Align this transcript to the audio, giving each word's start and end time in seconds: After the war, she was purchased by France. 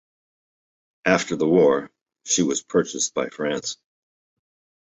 After 1.05 1.35
the 1.35 1.45
war, 1.45 1.91
she 2.25 2.41
was 2.41 2.63
purchased 2.63 3.13
by 3.13 3.29
France. 3.29 3.77